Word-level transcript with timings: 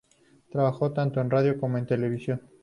Trabajo 0.49 0.91
tanto 0.93 1.21
en 1.21 1.29
radio 1.29 1.59
como 1.59 1.77
en 1.77 1.85
televisión. 1.85 2.41